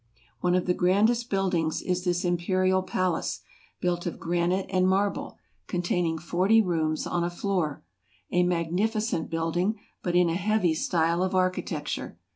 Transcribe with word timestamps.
One 0.39 0.55
of 0.55 0.65
the 0.65 0.73
grandest 0.73 1.29
buildings 1.29 1.79
is 1.79 2.03
this 2.03 2.25
Imperial 2.25 2.81
RUSSIA. 2.81 2.91
27 2.91 2.91
palace, 3.11 3.39
built 3.81 4.05
of 4.07 4.19
granite 4.19 4.65
and 4.71 4.87
marble; 4.87 5.37
containing 5.67 6.17
forty 6.17 6.59
rooms 6.59 7.05
on 7.05 7.23
a 7.23 7.29
floor. 7.29 7.83
A 8.31 8.41
magnificent 8.41 9.29
building, 9.29 9.75
but 10.01 10.15
in 10.15 10.27
a 10.27 10.35
heavy 10.35 10.73
style 10.73 11.21
of 11.21 11.35
architecture. 11.35 12.17